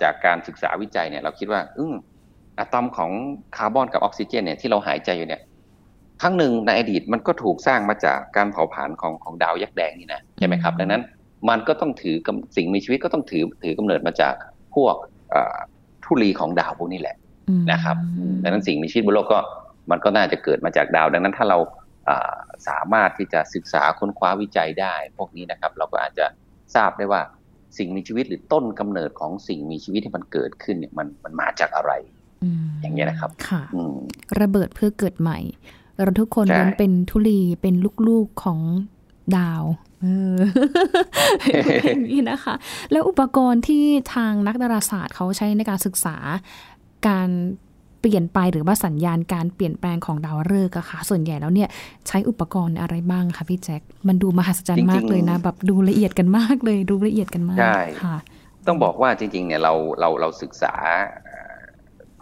[0.04, 1.86] จากการศึกษาวิจัยเนี่ยเราคิดว่า อื
[2.60, 3.12] อะตอมของ
[3.58, 5.42] คาร์บอนกับออกซิเจนเนี่ยที่เราหายใจอยู่เนี่ย
[6.22, 11.02] ครั้งหนึ่งในอดีตมันก็ถูกสร้างมาจากการเผาผลาญของของดาวยักษ์แดงนี่นะใช่ไหมครับ ดังนั้น
[11.50, 12.16] มันก็ต้องถือ
[12.56, 14.36] สิ่งมีชีวิตก็ต้องถือถือกำเนิดมาจาก
[14.76, 14.96] พวก
[16.04, 17.16] ทุลีของดาวพวกนี้แหละ
[17.72, 17.98] นะครับ
[18.44, 19.40] ดังนั้นสิ่งมีชีวิตบนโลกก็
[19.92, 21.58] มันก็น่าจะเกิดมาจากดาว ดังนั้นถ้าเรา
[22.68, 26.26] สามารถที่จะศึกษาค้นคว้าวิจัยได้ พวกนี้นะครับ เราก็อาจจะ
[26.76, 27.22] ทราบได้ว่า
[27.78, 31.92] สิ่งมีชีวิตหรือต้นกำเนิดของสิ่งมีชีวิตที่มันเกิดขึ้นเนี่ยมันมันมาจากอะไร
[32.82, 33.62] อย่างเงี้ยนะครับค่ะ
[34.42, 35.40] ระเบิดเพื่อเกิดใหม่
[36.04, 37.76] เราทุกคนล้วนเป็นทุลีเป็น
[38.08, 38.60] ลูกๆของ
[39.38, 39.64] ดาว
[40.02, 40.36] เออ
[42.10, 42.56] นี่นะคะ
[42.92, 43.84] แล้วอุปกรณ์ที่
[44.14, 46.16] ทางนักดาราศาสตร์เขาใช้ในการศึกษา
[47.08, 47.30] การ
[48.02, 51.70] เปลี่ยนไปหรือว่าสัญญาณการเปลี่ยนแปลงของดาวฤกษ์อะค่ะ ส่วนใหญ่แล้วเนี่ย
[52.08, 58.18] ใช้อุปกรณ์อะไรบ้างคะพี่แจ็ค มันดูมหัศจรรย์มากเลยนะ แบบดูละเอียดกันมากเลย ดูละเอียดกันมากใช่ค่ะ
[58.68, 60.74] ต้องบอกว่าจริงๆเนี่ยเราเราเราศึกษา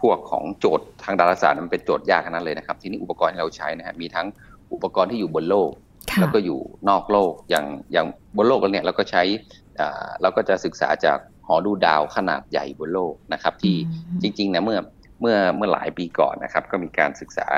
[0.00, 4.26] พวกของโจทย์ทางดาราศาสตร์มันเป็นโจทย์ยากขนาดเลยนะครับ ทีนี้อุปกรณ์ที่เราใช้นะฮะมีทั้ง
[4.72, 5.70] อุปกรณ์ที่อยู่บนโลก
[6.20, 8.06] แล้วก็อยู่นอกโลกอย่างอย่าง
[8.36, 9.22] บนโลกเราเนี่ยเราก็ใช้
[10.22, 13.76] เราก็จะศึกษาจากหอดูดาวขนาดใหญ่บนโลกนะครับ ที่
[14.22, 14.78] จริงๆนะเมื่อ
[15.20, 17.48] เมื่อเมื่อหลายปีก่อนนะครับ ก็มีการศึกษา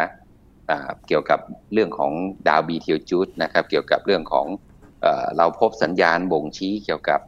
[1.08, 1.40] เกี่ยวกับ
[1.72, 2.12] เรื่องของ
[2.48, 4.46] ดาวบีเทลจูดนะครับ เกี่ยวกับเรื่องของ
[5.36, 7.20] เราพบสัญญาณบ่งชี้เกี่ยวกับ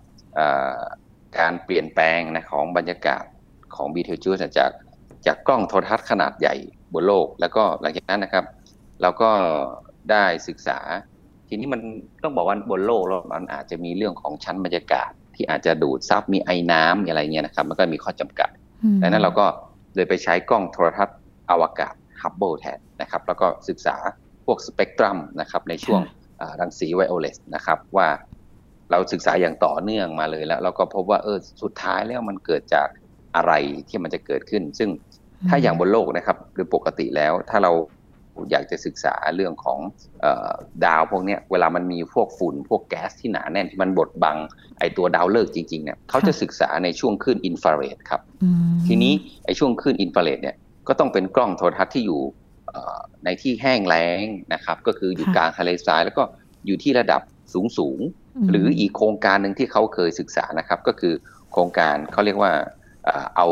[1.39, 3.25] การเปลี่ยนแปลงนะของบรรยากาศ
[3.75, 4.71] ของบีเทลจูดจาก
[5.27, 6.55] จากกล้องโทรทัศน์ขนาดใหญ่
[6.95, 8.45] บนโลก แล้วก็หลังจากนั้นนะครับ
[9.03, 9.31] เราก็
[10.11, 10.79] ได้ศึกษา
[11.49, 11.81] ทีนี้มัน
[12.23, 18.51] ต้องบอกว่าบนโลกเรามันอาจจะมีเรื่องของชั้นบรรยากาศ ที่อาจจะดูดซับมีไอน้ำอะไรเงี้ยนะครับ มันก็มีข้อจำกัด
[19.03, 19.47] ดังนั้นเราก็
[19.97, 21.17] เลยไปใช้กล้องโทรทัศน์
[21.51, 23.97] อวกาศฮับเบิลแทนนะครับแล้วก็ศึกษา
[24.47, 26.01] พวกสเปกตรัมนะครับในช่วง
[26.61, 28.09] รังสีไวโอเลตนะครับว่า
[28.91, 32.89] เราศึกษาอย่างต่อเนื่องมาเลยแล้ว เราก็พบว่าเออสุดท้ายแล้วมันเกิดจาก
[33.37, 33.53] อะไร
[33.89, 34.91] ที่มันจะเกิดขึ้น ซึ่ง
[35.49, 37.73] ถ้าอย่างบนโลกนะครับโดยปกติแล้วถ้าเรา
[38.51, 39.79] อยากจะศึกษาเรื่องของ
[40.25, 40.27] อ
[40.85, 44.37] ดาวพวกนี้เวลามันมีพวกฝุ่นพวกแก๊สที่หนาแน่นที่มันบดบัง
[44.79, 48.21] ไอตัวดาวฤกษ์จริงๆเนี่ยเขาจะศึกษาในช่วงคลื่นอินฟราเรดครับ
[48.87, 49.13] ทีนี้
[49.45, 50.57] ไอช่วงคลื่นอินฟราเรดเนี่ย
[50.89, 52.21] ก็ต้องเป็นกล้องโทรทัศน์ที่อยู่
[53.25, 54.25] ในที่แห้งแล้ง
[54.55, 56.23] นะครับ ก็คืออยู่กลางทะเลทรายแล้วก็
[56.67, 57.23] อยู่ที่ระดับ
[57.55, 58.01] สูงสูง
[58.51, 61.15] หรืออีกโครงการหนึ่งที่เขาเคยศึกษานะครับ ก็คือ
[61.53, 62.53] โครงการเขาเรียกว่า
[63.37, 63.49] เอา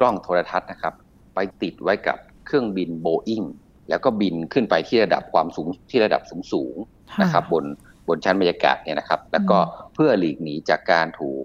[0.00, 0.94] กล้องโทรทัศน์นะครับ
[1.34, 3.42] ไปติดไว้กับเครื่องบินโบอิง
[3.88, 6.76] แล้วก็บินขึ้นไปที่ระดับความสูงที่ระดับสูงสูง
[7.22, 7.64] นะครับบน
[8.08, 9.58] บนชั้นบรรยากาศเนี่ยนะครับ แล้วก็
[9.94, 11.44] เพื่อหลีกหนีจากการถูก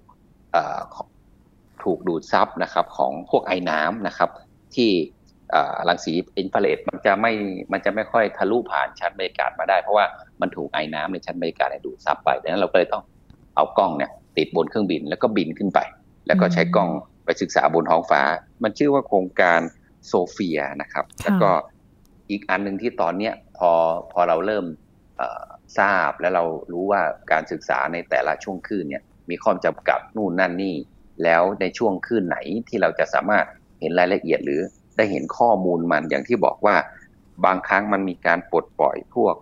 [1.83, 4.29] ถูกดูดซับนะครับของพวกไอ้น้ำนะครับ
[4.75, 4.89] ที่
[5.89, 7.33] รังสีอินฟราเรดมันจะไม่
[7.71, 10.05] มันจะไม่ค่อยทะลุผ่านชั้นบรรยากาศมาได้ เพราะว่า
[10.41, 13.03] มันถูกไอ้น้ำในชั้นบรรยากาศดูดซับไปดังนั้นเราก็เลยต้อง
[13.55, 15.79] เอากล้องเนี่ยติดบนเครื่องบินแล้วก็บินขึ้นไป
[16.27, 16.89] แล้วก็ใช้กล้อง
[17.25, 18.21] ไปศึกษาบนท้องฟ้า
[18.63, 19.59] มันชื่อว่าโครงการ
[20.07, 21.51] โซเฟียนะครับ แล้วก็
[22.29, 23.71] อีกอันหนึ่งที่ตอนเนี้ยพอ
[24.11, 24.65] พอเราเริ่ม
[25.79, 30.75] ทราบและเรารู้ว่าการศึกษาในแต่ละช่วงคลื่นเนี่ยมีข้อจำกัดนู่นนั่นนี่
[31.23, 32.37] แล้วในช่วงคลื่นไหน
[32.69, 33.45] ที่เราจะสามารถ
[33.79, 34.61] เห็นรายละเอียดหรือ
[34.97, 36.75] ได้เห็นข้อมูลมันอย่างที่บอกว่า
[37.45, 39.35] บางครั้งมันมีการปลดปล่อยพวก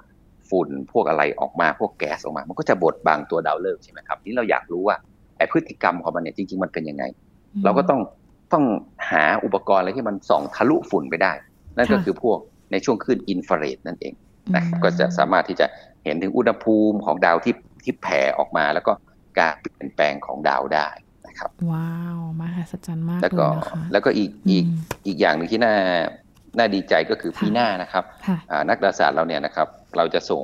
[0.49, 4.95] ฝุ่นพวกอะไรออกมาพวกแก๊สออกมา มันก็จะบดบังตัวดาวฤกษ์ใช่ไหมครับนี่เราอยากรู้ว่า
[5.37, 7.03] ไอพฤติกรรมของมันเนี่ยจริง ๆ มันเป็นยังไง
[7.63, 8.01] เราก็ต้อง
[8.53, 8.65] ต้อง
[9.11, 11.33] หาอุปกรณ์อะไรที่มันส่องทะลุฝุ่นไปได้
[11.77, 12.37] นั่นก็คือพวก
[12.71, 14.13] ในช่วงคลื่นอินฟราเรดนั่นเอง
[14.55, 15.67] นะครับก็จะสามารถที่จะ
[16.03, 18.91] เห็นถึงอุณหภูมิของดาวที่ที่แผ่ออกมา แล้วก็
[19.39, 20.87] การเปลี่ยนแปลงของดาวได้
[21.27, 23.47] นะครับ ว้าวมหัศจรรย์มากแล้วก็
[23.91, 24.65] แล้วก็อีกอีก
[25.07, 25.75] อีกอย่างหนึ่งที่น่า
[26.57, 28.03] น่าดีใจก็คือปีหน้านะครับ
[28.69, 30.43] นักดาราศาสตร์เราเนี่ยนะครับ เราจะส่ง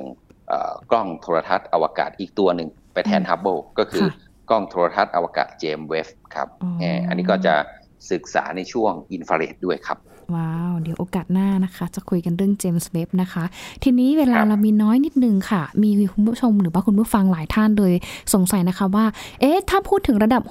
[0.90, 4.06] กล้องโทรทัศน์อวกาศอีกตัวหนึ่งไปแทนฮับเบิลก็คือ
[4.50, 6.48] กล้องโทรทัศน์อวกาศเจมส์เวบบ์ครับ
[7.08, 7.54] อันนี้ก็จะ
[8.10, 9.98] ศึกษาในช่วงอินฟราเรดด้วยครับ
[10.34, 13.44] ว้าว เดี๋ยวโอกาสหน้านะคะ จะคุยกันเรื่องเจมส์เวบบ์นะคะ
[13.82, 17.92] ทีนี้เวลาเรามีน้อยนิดนึงค่ะ มีคุณผู้ชมหรือว่าคุณผู้ฟังหลายท่านโดย
[18.34, 19.04] สงสัยนะคะว่า
[19.40, 20.42] เอ๊ะ ถ้าพูดถึงระดับ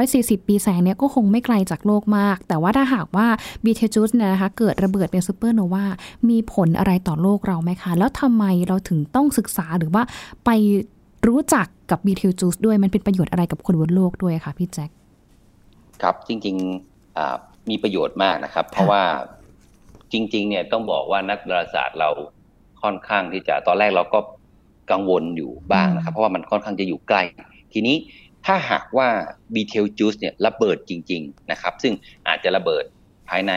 [0.00, 3.26] 640 ปีแสงเนี่ยก็คงไม่ไกลจากโลกมาก แต่ว่าถ้าหากว่า
[3.64, 5.84] บีเทจูสเนี่ยนะคะ เกิดระเบิดเป็นซูเปอร์โนวา
[6.28, 10.02] มีผลอะไรต่อโลกเราไหมคะ แล้วทำไมเราถึงต้องศึกษาหรือว่า
[10.44, 10.50] ไป
[11.26, 14.90] รู้จักกับบีเทลจูสด้วย มันเป็นประโยชน์อะไรกับคนบนโลกด้วยคะพี่แจ็ค
[16.02, 16.91] ครับ จริงๆ
[17.70, 19.02] มีประโยชน์มากนะครับ เพราะว่า
[20.12, 22.10] จริง ๆ เนี่ยต้องบอกว่านักดาราศาสตร์เรา
[22.82, 24.20] ค่อนข้างที่จะตอนแรกเราก็
[24.90, 27.22] กังวลอยู่บ้างนะครับ เพราะว่ามันค่อนข้างจะอยู่ใกล้
[27.72, 27.96] ทีนี้
[28.46, 29.08] ถ้าหากว่า
[29.54, 31.92] บีเทลจูสเนี่ยระเบิดจริง ๆ นะครับ ซึ่ง
[32.28, 32.84] อาจจะระเบิด
[33.28, 33.52] ภายใน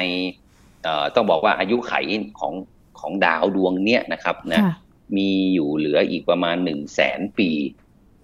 [1.16, 1.94] ต้องบอกว่าอายุไข
[2.40, 2.54] ของ
[3.00, 4.62] ของดาวดวงเนี้ยนะครับนะ
[5.18, 7.50] มีอยู่เหลืออีกประมาณหนึ่งแสนปี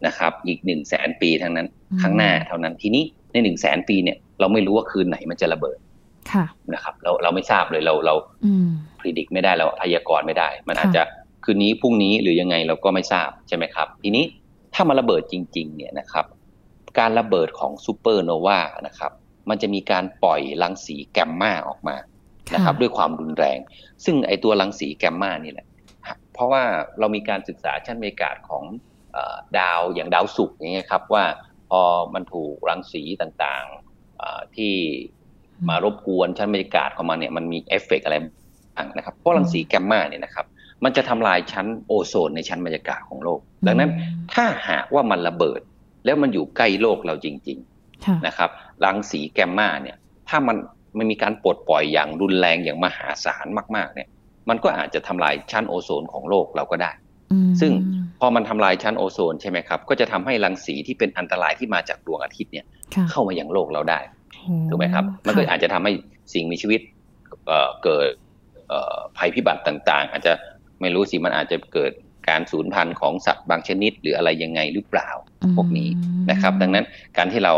[0.06, 1.67] นะครับ อีกหนึ่งแสนปีทั้งนั้น
[2.02, 5.80] ข้างหน้าเท่านั้นทีนี้ในหนึ่งแสนปีเนี่ย เราไม่รู้ว่าคืนไหนมันจะระเบิด
[6.74, 8.16] นะครับ เราเราไม่ทราบเลยเราเรา
[9.02, 11.04] พิจิตรไม่ได้เราพยากรณ์ไม่ได้ มันอาจจะ
[11.44, 14.26] คืนนี้พรุ่งนี้หรือยังไงเราก็ไม่ทราบใช่ไหมครับ ทีนี้
[14.74, 16.26] ถ้ามันระเบิดจริง ๆ เนี่ยนะครับ
[17.00, 19.12] การระเบิดของซูเปอร์โนวานะครับ
[19.50, 21.96] มันจะมีการปล่อยรังสีแกมมาออกมา
[22.54, 23.58] นะครับ ด้วยความรุนแรง
[24.06, 25.68] ซึ่งไอตัวรังสีแกมมานี่แหละ
[26.34, 26.64] เพราะว่า
[27.00, 28.64] เรามีการศึกษาชั้นบรรยากาศของ
[29.60, 31.26] ดาวอย่างดาวศุกร์อย่างเงี้ยครับว่า
[31.70, 31.82] พอ
[32.14, 33.91] มันถูกรังสีต่างๆ
[34.56, 34.74] ที่
[35.70, 38.16] มารบกวนชั้นบรรยากาศของมันเนี่ยมันมีเอฟเฟกอะไร
[38.78, 40.46] ต่างนะครับ เพราะรังสีแกมมาเนี่ยนะครับ
[40.84, 43.92] มันจะทำลายชั้นโอโซนในชั้นบรรยากาศของโลก ดังนั้น
[44.34, 45.62] ถ้าหากว่ามันระเบิด
[46.06, 47.58] แล้วมันอยู่ใกล้โลกเราจริง
[47.92, 48.50] ๆนะครับ
[48.86, 49.98] รังสีแกมมาเนี่ย
[50.30, 50.58] ถ้ามัน
[50.98, 54.08] มันมีการปลดปล่อยอย่างรุนแรงอย่างมหาศาลมาก ๆ เนี่ย
[54.50, 56.92] มันก็อาจจะทำลายชั้นโอโซนของโลกเราก็ได้
[57.62, 57.72] ซึ่ง
[58.20, 62.65] พอมันทำลายชั้นโอโซนใช่ไหมครับ ก็จะทำให้รังสีที่เป็นอันตรายที่มาจากดวงอาทิตย์เนี่ย
[63.12, 64.00] เข้ามาอย่างโลกเราได้
[64.70, 65.91] ถูกไหมครับ มันก็อาจจะทำให้
[66.34, 66.82] สิ่งมีชีวิต
[67.84, 68.10] เกิด
[69.17, 70.34] ภัยพิบัติต่างๆ อาจจะ
[70.82, 71.91] ไม่รู้สิมันอาจจะเกิด
[72.30, 75.10] การสูญพันธุ์ของสัตว์บางชนิด หรืออะไรยังไงหรือเปล่า
[75.56, 75.89] พวกนี้
[76.32, 76.86] นะครับ ดังนั้น
[77.17, 77.54] การที่เรา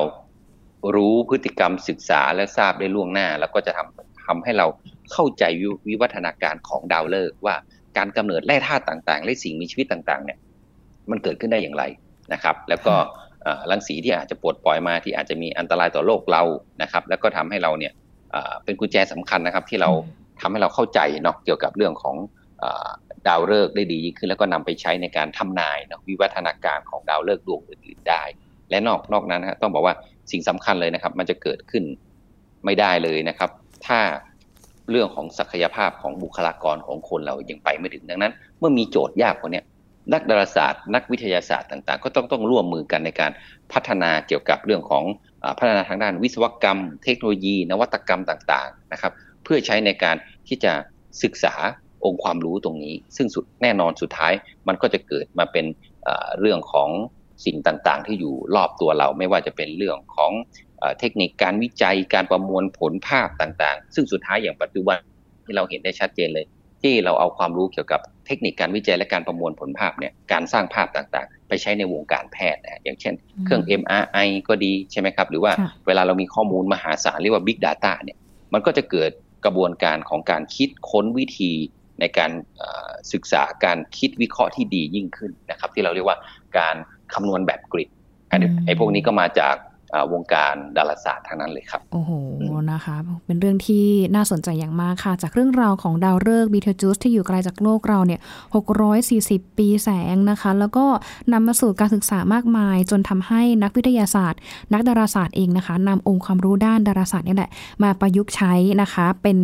[0.95, 4.67] รู้พฤติกรรมศึกษาและทราบได้ล่วงหน้า แล้วก็จะทำทำให้เรา
[5.11, 5.43] เข้าใจ
[5.87, 7.55] วิวัฒนาการของดาวฤกษ์ว่า
[7.97, 10.37] การกำเนิดแร่ธาตุต่างๆ และสิ่งมีชีวิตต่างๆเนี่ย
[11.11, 11.83] มันเกิดขึ้นได้อย่างไร
[12.33, 12.95] นะครับ แล้วก็
[13.71, 16.43] รังสีที่อาจจะปลดปล่อยมาที่อาจจะมีอันตรายต่อโลกเรา
[16.81, 17.93] นะครับ แล้วก็ทำให้เราเนี่ย
[18.63, 19.89] เป็นกุญแจสำคัญนะครับที่เรา
[20.41, 22.15] ทำให้เราเข้าใจเนาะเกี่ยวกับเรื่องของ
[23.27, 28.23] ดาวฤกษ์ได้ดียิ่งขึ้น แล้วก็นำไปใช้ในการทำนายเนาะวิวัฒนาการของดาวฤกษ์ดวงอื่นๆได้
[28.69, 29.95] และนอกนอกนั้นนะต้องบอกว่า
[30.31, 31.83] สิ่งสำคัญเลยนะครับ มันจะเกิดขึ้น
[32.65, 33.49] ไม่ได้เลยนะครับ
[33.85, 33.99] ถ้า
[34.91, 39.62] เรื่องของศักยภาพของบุคลากรของคนเรายังไปไม่ถึงดังนั้น เมื่อมีโจทย์ยากกว่านี้
[40.13, 43.32] นักดาราศาสตร์ นักวิทยาศาสตร์ต่างๆ ก็ต้องต้องร่วมมือกันในการ
[43.74, 45.04] พัฒนาเกี่ยวกับเรื่องของ
[45.60, 49.12] พัฒนาทางด้านวิศวกรรม เทคโนโลยี นวัตกรรมต่างๆนะครับ
[49.43, 50.15] เพื่อใช้ในการ
[50.48, 50.74] ที่จะ
[51.24, 51.54] ศึกษา
[52.06, 54.34] องค์ความรู้ตรงนี้ ซึ่งสุดแน่นอนสุดท้าย
[54.67, 55.65] มันก็จะเกิดมาเป็น
[56.39, 56.89] เรื่องของ
[57.46, 60.32] สิ่งต่างๆ ที่อยู่รอบตัวเราไม่ว่าจะเป็นเรื่องของ
[61.00, 64.98] เทคนิคการวิจัยการประมวลผลภาพต่างๆ ซึ่งสุดท้ายอย่างปัจจุบัน
[65.46, 66.46] ที่เราเห็นได้ชัดเจนเลย
[66.82, 73.13] ที่เราเอาความรู้เกี่ยวกับเทคนิคการวิจัยและการประมวลผลภาพเนี่ยการสร้างภาพต่างๆ ไปใช้ในวงการแพทย์นะอย่างเช่น
[73.46, 75.52] เครื่อง MRI ก็ดีใช่ไหมครับ หรือว่า
[75.88, 78.17] เวลาเรามีข้อมูลมหาศาลเรียกว่า Big Data เนี่ย
[78.54, 79.12] มันก็จะเกิด
[79.46, 81.52] กระบวนการของการคิดค้นวิธี
[82.00, 82.32] ในการ
[83.13, 86.17] ศึกษาการคิดวิเคราะห์ที่ดียิ่งขึ้นนะครับ ที่เราเรียกว่า
[86.58, 86.76] การ
[87.13, 87.89] คำนวณแบบกริด
[88.65, 89.56] ไอ้พวกนี้ก็มาจาก
[90.13, 92.12] วงการดาราศาสตร์ทั้งนั้นเลยครับ โอ้โห
[92.71, 98.19] นะคะ เป็นเรื่องที่น่าสนใจอย่างมากค่ะ จากเรื่องราวของดาวฤกษ์บีเทลจูสที่อยู่ไกลจากโลกเราเนี่ย
[98.89, 100.86] 640 ปีแสงนะคะ แล้วก็
[101.34, 104.39] นำมาสู่การศึกษามากมาย จนทำให้นักวิทยาศาสตร์
[104.73, 107.49] นักดาราศาสตร์เองนะคะนำองค์ความรู้ด้านดาราศาสตร์นี่แหละ
[107.84, 109.38] มาประยุกต์ใช้นะคะ เป็น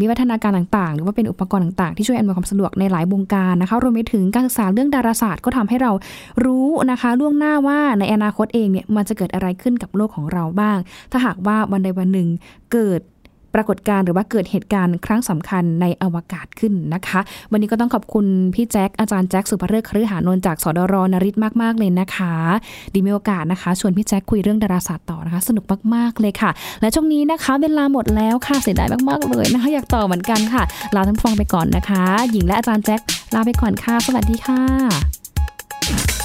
[0.00, 5.92] มีวัฒนาการต่างๆ หรือว่าเป็นอุปกรณ์ต่างๆ ที่ช่วยอำนวยความสะดวกในหลายวงการนะคะ รวมไปถึงการศึกษาเรื่องดาราศาสตร์ก็ทำให้เรา
[6.44, 10.78] รู้นะคะ ล่วงหน้าว่าในอนาคตเองเนี่ยมันจะเกิดอะไรขึ้นกับโลกของเราบ้าง
[11.12, 12.28] ถ้าหากว่าวันใดวันหนึ่ง
[12.72, 13.00] เกิด
[13.54, 17.20] ปรากฏการณ์หรือว่าเกิดเหตุการณ์ครั้งสำคัญในอวกาศขึ้นนะคะ
[17.52, 22.34] วันนี้ก็ต้องขอบคุณพี่แจ็คอาจารย์แจ็คสุภเริศคฤหานนท์จากสดรนริศมากๆเลยนะคะ
[22.92, 30.62] ดีมีโอกาสนะคะ ชวนพี่แจ็คคุยเรื่องดาราศาสตร์ต่อนะคะ สนุกมากๆเลยค่ะ และช่วงนี้นะคะเวลาหมดแล้วค่ะเสียดายมากๆเลยนะคะอยากต่อเหมือนกันค่ะ
[30.94, 33.00] ลาท่านฟังไปก่อนนะคะ หญิงและอาจารย์แจ็ค
[33.34, 36.21] ลาไปก่อนค่ะ สวัสดีค่ะ